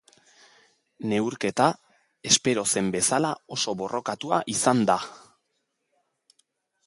[1.09, 1.65] Neurketa,
[2.29, 4.99] espero zen bezala oso boorkatua izan da.